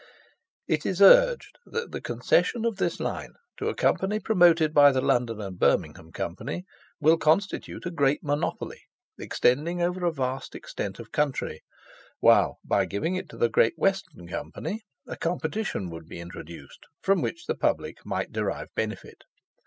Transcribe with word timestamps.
It 0.67 0.83
is 0.83 0.99
urged, 0.99 1.59
that 1.67 1.91
the 1.91 2.01
concession 2.01 2.65
of 2.65 2.77
this 2.77 2.99
line 2.99 3.33
to 3.57 3.67
a 3.69 3.75
Company 3.75 4.19
promoted 4.19 4.73
by 4.73 4.91
the 4.91 4.99
London 4.99 5.39
and 5.39 5.59
Birmingham 5.59 6.11
Company, 6.11 6.65
will 6.99 7.17
constitute 7.19 7.85
a 7.85 7.91
great 7.91 8.23
monopoly, 8.23 8.81
extending 9.19 9.79
over 9.79 10.03
a 10.03 10.11
vast 10.11 10.55
extent 10.55 10.97
of 10.97 11.11
country, 11.11 11.61
while, 12.19 12.57
by 12.65 12.85
giving 12.85 13.13
it 13.15 13.29
to 13.29 13.37
the 13.37 13.47
Great 13.47 13.77
Western 13.77 14.27
Company, 14.27 14.81
a 15.05 15.15
competition 15.15 15.91
would 15.91 16.07
be 16.07 16.19
introduced, 16.19 16.79
from 17.03 17.21
which 17.21 17.45
the 17.45 17.53
Public 17.53 18.03
might 18.03 18.31
derive 18.31 18.69
benefit. 18.75 19.23